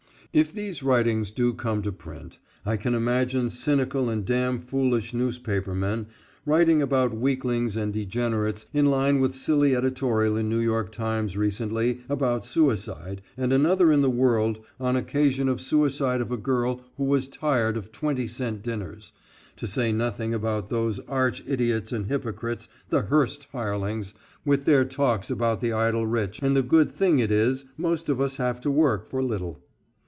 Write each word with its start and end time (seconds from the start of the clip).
If 0.33 0.53
these 0.53 0.81
writings 0.81 1.29
do 1.29 1.53
come 1.53 1.81
to 1.81 1.91
print 1.91 2.39
I 2.65 2.77
can 2.77 2.95
imagine 2.95 3.49
cynical 3.49 4.09
and 4.09 4.23
damn 4.23 4.61
foolish 4.61 5.13
newspapermen 5.13 6.07
writing 6.45 6.81
about 6.81 7.13
weaklings 7.13 7.75
and 7.75 7.91
degenerates 7.91 8.65
in 8.73 8.85
line 8.85 9.19
with 9.19 9.35
silly 9.35 9.75
editorial 9.75 10.37
in 10.37 10.47
New 10.47 10.59
York 10.59 10.89
Times 10.93 11.35
recently 11.35 11.99
about 12.07 12.45
suicide 12.45 13.21
and 13.35 13.51
another 13.51 13.91
in 13.91 13.99
the 13.99 14.09
World 14.09 14.61
on 14.79 14.95
occasion 14.95 15.49
of 15.49 15.59
suicide 15.59 16.21
of 16.21 16.31
a 16.31 16.37
girl 16.37 16.79
who 16.95 17.03
was 17.03 17.27
tired 17.27 17.75
of 17.75 17.91
20 17.91 18.25
cent 18.25 18.61
dinners, 18.61 19.11
to 19.57 19.67
say 19.67 19.91
nothing 19.91 20.33
about 20.33 20.69
those 20.69 21.01
arch 21.09 21.43
idiots 21.45 21.91
and 21.91 22.05
hypocrites, 22.07 22.69
the 22.87 23.01
Hearst 23.01 23.49
hirelings 23.51 24.13
with 24.45 24.63
their 24.63 24.85
talks 24.85 25.29
about 25.29 25.59
the 25.59 25.73
idle 25.73 26.07
rich 26.07 26.39
and 26.41 26.55
the 26.55 26.63
good 26.63 26.89
thing 26.89 27.19
it 27.19 27.31
is 27.31 27.65
most 27.75 28.07
of 28.07 28.21
us 28.21 28.37
have 28.37 28.61
to 28.61 28.71
work 28.71 29.09
for 29.09 29.21
little. 29.21 29.59